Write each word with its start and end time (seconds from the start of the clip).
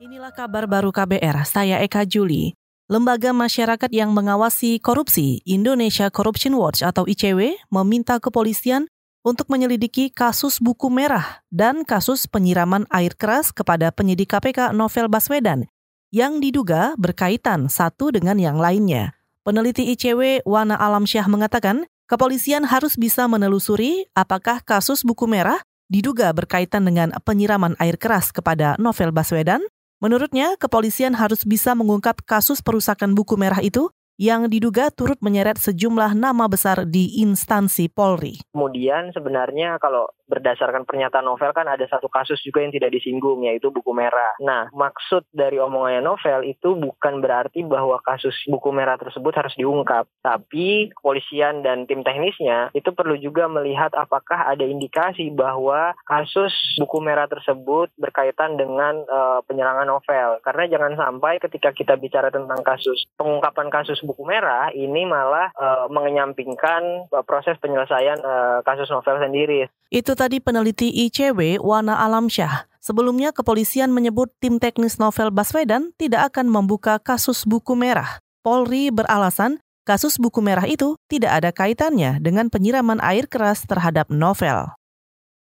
Inilah 0.00 0.32
kabar 0.32 0.64
baru 0.64 0.96
KBR, 0.96 1.44
saya 1.44 1.76
Eka 1.84 2.08
Juli. 2.08 2.56
Lembaga 2.88 3.36
masyarakat 3.36 3.92
yang 3.92 4.16
mengawasi 4.16 4.80
korupsi, 4.80 5.44
Indonesia 5.44 6.08
Corruption 6.08 6.56
Watch 6.56 6.80
atau 6.80 7.04
ICW, 7.04 7.68
meminta 7.68 8.16
kepolisian 8.16 8.88
untuk 9.20 9.52
menyelidiki 9.52 10.08
kasus 10.08 10.56
buku 10.56 10.88
merah 10.88 11.44
dan 11.52 11.84
kasus 11.84 12.24
penyiraman 12.24 12.88
air 12.88 13.12
keras 13.12 13.52
kepada 13.52 13.92
penyidik 13.92 14.32
KPK 14.32 14.72
Novel 14.72 15.12
Baswedan 15.12 15.68
yang 16.08 16.40
diduga 16.40 16.96
berkaitan 16.96 17.68
satu 17.68 18.08
dengan 18.08 18.40
yang 18.40 18.56
lainnya. 18.56 19.12
Peneliti 19.44 19.84
ICW 19.84 20.48
Wana 20.48 20.80
Alamsyah 20.80 21.28
mengatakan, 21.28 21.84
kepolisian 22.08 22.64
harus 22.64 22.96
bisa 22.96 23.28
menelusuri 23.28 24.08
apakah 24.16 24.64
kasus 24.64 25.04
buku 25.04 25.28
merah 25.28 25.60
diduga 25.92 26.32
berkaitan 26.32 26.88
dengan 26.88 27.12
penyiraman 27.20 27.76
air 27.76 28.00
keras 28.00 28.32
kepada 28.32 28.80
Novel 28.80 29.12
Baswedan 29.12 29.60
Menurutnya, 30.00 30.56
kepolisian 30.56 31.12
harus 31.12 31.44
bisa 31.44 31.76
mengungkap 31.76 32.24
kasus 32.24 32.64
perusakan 32.64 33.12
buku 33.12 33.36
merah 33.36 33.60
itu 33.60 33.92
yang 34.20 34.52
diduga 34.52 34.92
turut 34.92 35.16
menyeret 35.24 35.56
sejumlah 35.56 36.12
nama 36.12 36.44
besar 36.44 36.84
di 36.84 37.24
instansi 37.24 37.88
Polri. 37.88 38.44
Kemudian 38.52 39.16
sebenarnya 39.16 39.80
kalau 39.80 40.12
berdasarkan 40.28 40.84
pernyataan 40.84 41.24
novel 41.24 41.56
kan 41.56 41.66
ada 41.66 41.82
satu 41.88 42.06
kasus 42.06 42.38
juga 42.44 42.60
yang 42.60 42.70
tidak 42.70 42.92
disinggung 42.92 43.42
yaitu 43.48 43.72
buku 43.72 43.90
merah. 43.96 44.36
Nah, 44.38 44.68
maksud 44.70 45.24
dari 45.32 45.56
omongannya 45.56 46.04
novel 46.04 46.44
itu 46.44 46.76
bukan 46.76 47.18
berarti 47.18 47.64
bahwa 47.64 47.98
kasus 48.04 48.36
buku 48.46 48.68
merah 48.70 49.00
tersebut 49.00 49.32
harus 49.34 49.56
diungkap, 49.56 50.04
tapi 50.20 50.92
kepolisian 50.94 51.64
dan 51.64 51.88
tim 51.88 52.04
teknisnya 52.04 52.70
itu 52.76 52.92
perlu 52.92 53.16
juga 53.16 53.48
melihat 53.48 53.90
apakah 53.96 54.52
ada 54.52 54.62
indikasi 54.62 55.32
bahwa 55.32 55.96
kasus 56.04 56.52
buku 56.76 57.00
merah 57.00 57.26
tersebut 57.26 57.88
berkaitan 57.96 58.54
dengan 58.60 59.00
uh, 59.08 59.40
penyerangan 59.48 59.88
novel. 59.88 60.38
Karena 60.44 60.68
jangan 60.68 60.92
sampai 60.94 61.40
ketika 61.40 61.72
kita 61.72 61.96
bicara 61.96 62.28
tentang 62.28 62.60
kasus 62.62 63.08
pengungkapan 63.16 63.72
kasus 63.72 63.98
buku 64.10 64.26
merah 64.26 64.74
ini 64.74 65.06
malah 65.06 65.54
uh, 65.54 65.86
mengenyampingkan 65.86 67.06
uh, 67.14 67.22
proses 67.22 67.54
penyelesaian 67.62 68.18
uh, 68.18 68.58
kasus 68.66 68.90
novel 68.90 69.22
sendiri. 69.22 69.70
Itu 69.94 70.18
tadi 70.18 70.42
peneliti 70.42 70.90
ICW 71.06 71.62
Wana 71.62 72.02
Alamsyah. 72.02 72.66
Sebelumnya 72.82 73.30
kepolisian 73.30 73.94
menyebut 73.94 74.34
tim 74.42 74.58
teknis 74.58 74.98
novel 74.98 75.30
Baswedan 75.30 75.94
tidak 75.94 76.34
akan 76.34 76.50
membuka 76.50 76.98
kasus 76.98 77.46
buku 77.46 77.78
merah. 77.78 78.18
Polri 78.42 78.90
beralasan 78.90 79.62
kasus 79.86 80.18
buku 80.18 80.42
merah 80.42 80.66
itu 80.66 80.98
tidak 81.06 81.44
ada 81.44 81.50
kaitannya 81.54 82.18
dengan 82.18 82.50
penyiraman 82.50 82.98
air 83.04 83.30
keras 83.30 83.62
terhadap 83.68 84.08
novel. 84.08 84.79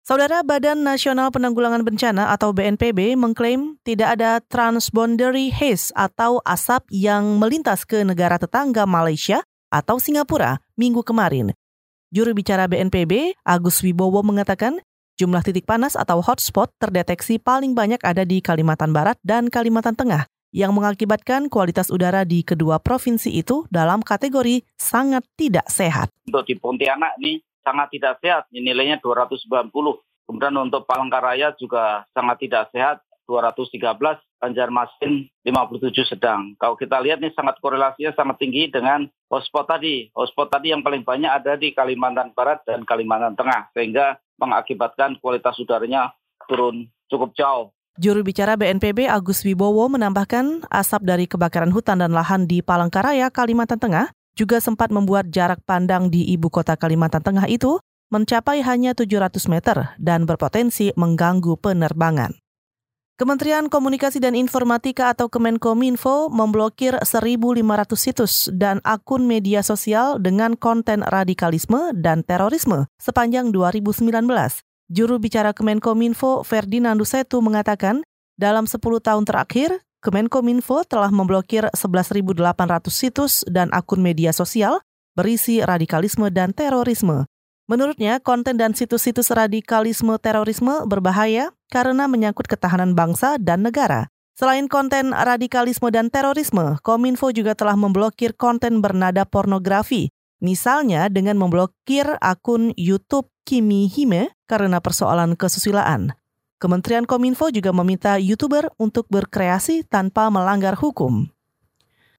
Saudara 0.03 0.43
Badan 0.43 0.83
Nasional 0.83 1.31
Penanggulangan 1.31 1.87
Bencana 1.87 2.35
atau 2.35 2.51
BNPB 2.51 3.15
mengklaim 3.15 3.79
tidak 3.87 4.19
ada 4.19 4.43
transboundary 4.51 5.55
haze 5.55 5.95
atau 5.95 6.43
asap 6.43 6.91
yang 6.91 7.39
melintas 7.39 7.87
ke 7.87 8.03
negara 8.03 8.35
tetangga 8.35 8.83
Malaysia 8.83 9.47
atau 9.71 10.03
Singapura 10.03 10.59
minggu 10.75 11.07
kemarin. 11.07 11.55
Juru 12.11 12.35
bicara 12.35 12.67
BNPB, 12.67 13.39
Agus 13.47 13.79
Wibowo 13.87 14.27
mengatakan, 14.27 14.83
jumlah 15.23 15.47
titik 15.47 15.71
panas 15.71 15.95
atau 15.95 16.19
hotspot 16.19 16.75
terdeteksi 16.83 17.39
paling 17.39 17.71
banyak 17.71 18.03
ada 18.03 18.27
di 18.27 18.43
Kalimantan 18.43 18.91
Barat 18.91 19.23
dan 19.23 19.55
Kalimantan 19.55 19.95
Tengah, 19.95 20.27
yang 20.51 20.75
mengakibatkan 20.75 21.47
kualitas 21.47 21.95
udara 21.95 22.27
di 22.27 22.43
kedua 22.43 22.83
provinsi 22.83 23.31
itu 23.39 23.71
dalam 23.71 24.03
kategori 24.03 24.67
sangat 24.75 25.23
tidak 25.39 25.71
sehat. 25.71 26.11
Untuk 26.27 26.43
di 26.43 26.59
Pontianak 26.59 27.23
ini 27.23 27.39
sangat 27.63 27.89
tidak 27.95 28.19
sehat, 28.23 28.47
nilainya 28.53 28.99
290. 29.01 29.73
Kemudian 30.29 30.55
untuk 30.59 30.87
Palangkaraya 30.87 31.55
juga 31.59 32.07
sangat 32.15 32.43
tidak 32.43 32.71
sehat, 32.71 33.03
213, 33.27 34.19
Banjarmasin 34.43 35.31
57 35.47 36.03
sedang. 36.03 36.59
Kalau 36.59 36.75
kita 36.75 36.99
lihat 36.99 37.23
ini 37.23 37.31
sangat 37.31 37.63
korelasinya 37.63 38.11
sangat 38.19 38.43
tinggi 38.43 38.67
dengan 38.67 39.07
hotspot 39.31 39.71
tadi. 39.71 40.11
Hotspot 40.11 40.51
tadi 40.51 40.75
yang 40.75 40.83
paling 40.83 41.07
banyak 41.07 41.31
ada 41.31 41.55
di 41.55 41.71
Kalimantan 41.71 42.35
Barat 42.35 42.67
dan 42.67 42.83
Kalimantan 42.83 43.39
Tengah, 43.39 43.71
sehingga 43.71 44.19
mengakibatkan 44.43 45.23
kualitas 45.23 45.55
udaranya 45.63 46.11
turun 46.51 46.91
cukup 47.07 47.31
jauh. 47.39 47.71
Juru 48.01 48.25
bicara 48.25 48.57
BNPB 48.57 49.05
Agus 49.05 49.45
Wibowo 49.45 49.85
menambahkan 49.93 50.65
asap 50.73 51.05
dari 51.05 51.29
kebakaran 51.29 51.71
hutan 51.71 52.01
dan 52.01 52.11
lahan 52.11 52.49
di 52.49 52.65
Palangkaraya, 52.65 53.29
Kalimantan 53.29 53.79
Tengah 53.79 54.11
juga 54.39 54.61
sempat 54.61 54.89
membuat 54.89 55.29
jarak 55.29 55.61
pandang 55.65 56.09
di 56.09 56.25
ibu 56.33 56.49
kota 56.49 56.77
Kalimantan 56.77 57.21
Tengah 57.21 57.49
itu 57.49 57.81
mencapai 58.13 58.61
hanya 58.61 58.93
700 58.93 59.49
meter 59.49 59.97
dan 59.97 60.29
berpotensi 60.29 60.93
mengganggu 60.95 61.57
penerbangan. 61.57 62.37
Kementerian 63.21 63.69
Komunikasi 63.69 64.19
dan 64.19 64.35
Informatika 64.35 65.15
atau 65.15 65.31
Kemenkominfo 65.31 66.27
memblokir 66.33 66.97
1.500 66.97 67.63
situs 67.95 68.51
dan 68.51 68.83
akun 68.83 69.29
media 69.29 69.61
sosial 69.63 70.19
dengan 70.19 70.57
konten 70.59 71.05
radikalisme 71.05 71.93
dan 71.95 72.25
terorisme 72.27 72.91
sepanjang 72.99 73.53
2019. 73.55 74.11
Juru 74.91 75.17
bicara 75.23 75.55
Kemenkominfo 75.55 76.43
Ferdinand 76.43 76.99
Setu 77.07 77.39
mengatakan, 77.45 78.03
dalam 78.35 78.67
10 78.67 78.81
tahun 78.81 79.25
terakhir, 79.29 79.85
Kemenkominfo 80.03 80.83
telah 80.83 81.15
memblokir 81.15 81.71
11.800 81.71 82.35
situs 82.91 83.47
dan 83.47 83.71
akun 83.71 84.03
media 84.03 84.35
sosial 84.35 84.83
berisi 85.15 85.63
radikalisme 85.63 86.27
dan 86.35 86.51
terorisme. 86.51 87.31
Menurutnya, 87.71 88.19
konten 88.19 88.59
dan 88.59 88.75
situs-situs 88.75 89.31
radikalisme 89.31 90.19
terorisme 90.19 90.83
berbahaya 90.91 91.55
karena 91.71 92.11
menyangkut 92.11 92.51
ketahanan 92.51 92.99
bangsa 92.99 93.39
dan 93.39 93.63
negara. 93.63 94.11
Selain 94.35 94.67
konten 94.67 95.15
radikalisme 95.15 95.95
dan 95.95 96.11
terorisme, 96.11 96.83
Kominfo 96.83 97.31
juga 97.31 97.55
telah 97.55 97.79
memblokir 97.79 98.35
konten 98.35 98.83
bernada 98.83 99.23
pornografi, 99.23 100.11
misalnya 100.43 101.07
dengan 101.07 101.39
memblokir 101.39 102.19
akun 102.19 102.75
YouTube 102.75 103.31
Kimi 103.47 103.87
Hime 103.87 104.35
karena 104.51 104.83
persoalan 104.83 105.39
kesusilaan. 105.39 106.19
Kementerian 106.63 107.03
Kominfo 107.03 107.51
juga 107.51 107.75
meminta 107.75 108.23
YouTuber 108.23 108.71
untuk 108.79 109.11
berkreasi 109.11 109.83
tanpa 109.83 110.31
melanggar 110.31 110.79
hukum. 110.79 111.27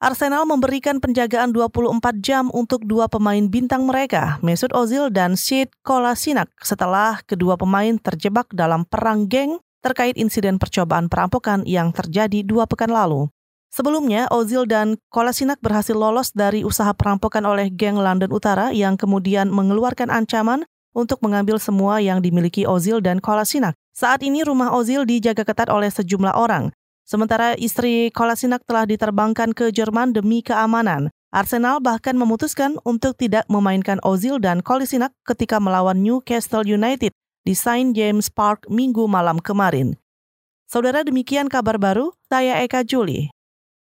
Arsenal 0.04 0.44
memberikan 0.44 1.00
penjagaan 1.00 1.56
24 1.56 2.20
jam 2.20 2.52
untuk 2.52 2.84
dua 2.84 3.08
pemain 3.08 3.40
bintang 3.48 3.88
mereka, 3.88 4.44
Mesut 4.44 4.76
Ozil 4.76 5.08
dan 5.16 5.40
Sid 5.40 5.72
Kolasinac, 5.80 6.52
setelah 6.60 7.24
kedua 7.24 7.56
pemain 7.56 7.96
terjebak 7.96 8.52
dalam 8.52 8.84
perang 8.84 9.32
geng 9.32 9.64
terkait 9.80 10.20
insiden 10.20 10.60
percobaan 10.60 11.08
perampokan 11.08 11.64
yang 11.64 11.96
terjadi 11.96 12.44
dua 12.44 12.68
pekan 12.68 12.92
lalu. 12.92 13.32
Sebelumnya, 13.72 14.28
Ozil 14.28 14.68
dan 14.68 15.00
Kolasinac 15.08 15.64
berhasil 15.64 15.96
lolos 15.96 16.36
dari 16.36 16.68
usaha 16.68 16.92
perampokan 16.92 17.48
oleh 17.48 17.72
geng 17.72 17.96
London 17.96 18.36
Utara 18.36 18.76
yang 18.76 19.00
kemudian 19.00 19.48
mengeluarkan 19.48 20.12
ancaman 20.12 20.68
untuk 20.94 21.20
mengambil 21.26 21.58
semua 21.60 22.00
yang 22.00 22.22
dimiliki 22.22 22.64
Ozil 22.64 23.02
dan 23.02 23.20
Kolasinac. 23.20 23.76
Saat 23.94 24.24
ini 24.26 24.42
rumah 24.42 24.74
Ozil 24.74 25.06
dijaga 25.06 25.46
ketat 25.46 25.70
oleh 25.70 25.90
sejumlah 25.90 26.34
orang. 26.38 26.74
Sementara 27.04 27.54
istri 27.60 28.10
Kolasinac 28.16 28.64
telah 28.64 28.88
diterbangkan 28.88 29.52
ke 29.52 29.70
Jerman 29.70 30.16
demi 30.16 30.40
keamanan. 30.40 31.12
Arsenal 31.34 31.82
bahkan 31.82 32.14
memutuskan 32.14 32.78
untuk 32.86 33.18
tidak 33.18 33.44
memainkan 33.50 34.00
Ozil 34.06 34.38
dan 34.40 34.62
Kolasinac 34.62 35.12
ketika 35.28 35.58
melawan 35.60 36.00
Newcastle 36.00 36.64
United 36.64 37.12
di 37.44 37.54
St. 37.58 37.92
James 37.92 38.32
Park 38.32 38.70
minggu 38.72 39.04
malam 39.10 39.42
kemarin. 39.42 40.00
Saudara 40.70 41.04
demikian 41.04 41.52
kabar 41.52 41.76
baru, 41.78 42.16
saya 42.32 42.64
Eka 42.64 42.82
Juli. 42.88 43.30